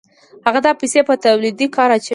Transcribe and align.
هغه 0.45 0.59
دا 0.65 0.71
پیسې 0.81 0.99
په 1.09 1.13
تولیدي 1.25 1.67
کار 1.75 1.89
اچوي 1.95 2.09